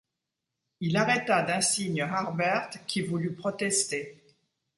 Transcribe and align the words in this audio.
Il 0.79 0.97
arrêta 0.97 1.43
d’un 1.43 1.61
signe 1.61 2.01
Harbert, 2.01 2.71
qui 2.87 3.03
voulut 3.03 3.33
protester. 3.35 4.19